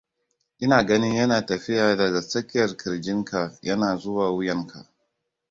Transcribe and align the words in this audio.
Ina 0.63 0.79
ganin 0.87 1.13
yana 1.15 1.45
tafiya 1.45 1.95
daga 1.97 2.21
tsakiyar 2.21 2.77
kirjin 2.77 3.23
ka 3.25 3.57
yana 3.61 3.97
zuwa 3.97 4.29
wuyan 4.35 4.67
ka 4.67 4.85